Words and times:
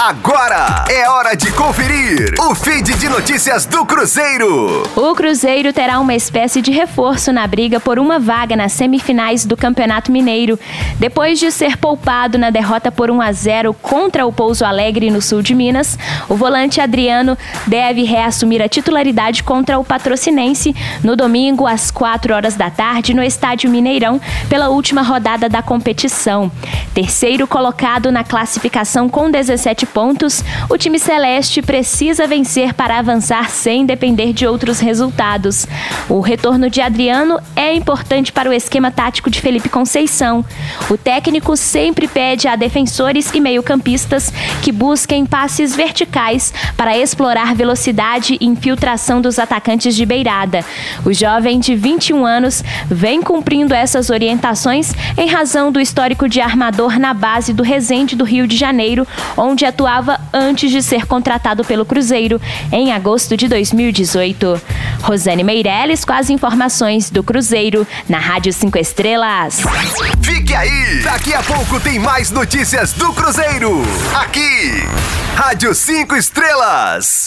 Agora 0.00 0.84
é 0.88 1.10
hora 1.10 1.34
de 1.34 1.50
conferir 1.50 2.32
o 2.38 2.54
feed 2.54 2.94
de 2.94 3.08
notícias 3.08 3.66
do 3.66 3.84
Cruzeiro. 3.84 4.84
O 4.94 5.12
Cruzeiro 5.12 5.72
terá 5.72 5.98
uma 5.98 6.14
espécie 6.14 6.62
de 6.62 6.70
reforço 6.70 7.32
na 7.32 7.44
briga 7.48 7.80
por 7.80 7.98
uma 7.98 8.20
vaga 8.20 8.54
nas 8.54 8.70
semifinais 8.70 9.44
do 9.44 9.56
Campeonato 9.56 10.12
Mineiro. 10.12 10.56
Depois 11.00 11.40
de 11.40 11.50
ser 11.50 11.76
poupado 11.76 12.38
na 12.38 12.48
derrota 12.48 12.92
por 12.92 13.10
1 13.10 13.20
a 13.20 13.32
0 13.32 13.74
contra 13.74 14.24
o 14.24 14.32
Pouso 14.32 14.64
Alegre 14.64 15.10
no 15.10 15.20
sul 15.20 15.42
de 15.42 15.52
Minas, 15.52 15.98
o 16.28 16.36
volante 16.36 16.80
Adriano 16.80 17.36
deve 17.66 18.04
reassumir 18.04 18.62
a 18.62 18.68
titularidade 18.68 19.42
contra 19.42 19.80
o 19.80 19.84
Patrocinense 19.84 20.76
no 21.02 21.16
domingo 21.16 21.66
às 21.66 21.90
4 21.90 22.32
horas 22.32 22.54
da 22.54 22.70
tarde 22.70 23.12
no 23.12 23.22
Estádio 23.22 23.68
Mineirão 23.68 24.20
pela 24.48 24.68
última 24.68 25.02
rodada 25.02 25.48
da 25.48 25.60
competição. 25.60 26.52
Terceiro 26.94 27.48
colocado 27.48 28.12
na 28.12 28.22
classificação 28.22 29.08
com 29.08 29.28
17 29.28 29.87
pontos, 29.88 30.44
o 30.68 30.78
time 30.78 30.98
celeste 30.98 31.60
precisa 31.62 32.26
vencer 32.26 32.74
para 32.74 32.98
avançar 32.98 33.50
sem 33.50 33.84
depender 33.84 34.32
de 34.32 34.46
outros 34.46 34.80
resultados. 34.80 35.66
O 36.08 36.20
retorno 36.20 36.70
de 36.70 36.80
Adriano 36.80 37.40
é 37.56 37.74
importante 37.74 38.32
para 38.32 38.48
o 38.48 38.52
esquema 38.52 38.90
tático 38.90 39.30
de 39.30 39.40
Felipe 39.40 39.68
Conceição. 39.68 40.44
O 40.90 40.96
técnico 40.96 41.56
sempre 41.56 42.06
pede 42.06 42.46
a 42.46 42.56
defensores 42.56 43.30
e 43.34 43.40
meio-campistas 43.40 44.32
que 44.62 44.72
busquem 44.72 45.26
passes 45.26 45.74
verticais 45.74 46.52
para 46.76 46.96
explorar 46.96 47.54
velocidade 47.54 48.36
e 48.40 48.46
infiltração 48.46 49.20
dos 49.20 49.38
atacantes 49.38 49.94
de 49.94 50.04
beirada. 50.04 50.64
O 51.04 51.12
jovem 51.12 51.58
de 51.60 51.74
21 51.74 52.24
anos 52.24 52.62
vem 52.88 53.22
cumprindo 53.22 53.74
essas 53.74 54.10
orientações 54.10 54.92
em 55.16 55.28
razão 55.28 55.70
do 55.70 55.80
histórico 55.80 56.28
de 56.28 56.40
armador 56.40 56.98
na 56.98 57.14
base 57.14 57.52
do 57.52 57.62
Resende 57.62 58.16
do 58.16 58.24
Rio 58.24 58.46
de 58.46 58.56
Janeiro, 58.56 59.06
onde 59.36 59.64
atuava 59.78 60.20
antes 60.32 60.72
de 60.72 60.82
ser 60.82 61.06
contratado 61.06 61.64
pelo 61.64 61.84
Cruzeiro 61.84 62.40
em 62.72 62.92
agosto 62.92 63.36
de 63.36 63.46
2018. 63.46 64.60
Rosane 65.02 65.44
Meirelles 65.44 66.04
com 66.04 66.12
as 66.12 66.28
informações 66.30 67.10
do 67.10 67.22
Cruzeiro 67.22 67.86
na 68.08 68.18
Rádio 68.18 68.52
5 68.52 68.76
Estrelas. 68.76 69.60
Fique 70.20 70.52
aí! 70.52 71.00
Daqui 71.04 71.32
a 71.32 71.42
pouco 71.44 71.78
tem 71.78 72.00
mais 72.00 72.32
notícias 72.32 72.92
do 72.92 73.12
Cruzeiro. 73.12 73.80
Aqui, 74.20 74.82
Rádio 75.36 75.72
5 75.72 76.16
Estrelas. 76.16 77.26